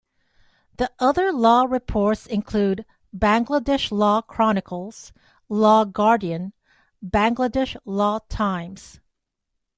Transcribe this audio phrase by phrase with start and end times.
[0.77, 5.13] The other law reports include Bangladesh Law Chronicles,
[5.47, 6.53] Law Guardian,
[7.05, 8.99] Bangladesh Law Times.